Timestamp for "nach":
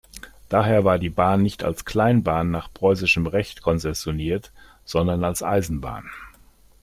2.49-2.73